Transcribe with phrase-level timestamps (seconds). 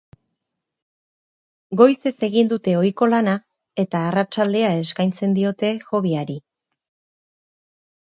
[1.81, 3.37] Goizez egin dute ohiko lana
[3.87, 6.43] eta arratsaldea eskaintzen diote hoby-ari.